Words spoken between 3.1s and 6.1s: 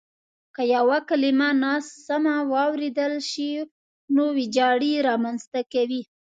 شي نو وېجاړی رامنځته کوي.